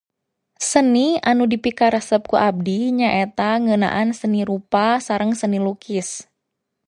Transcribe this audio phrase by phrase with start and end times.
[0.69, 6.09] Seni anu dipikaresep ku abdi nyaeta ngeunaan seni rupa sareng seni lukis.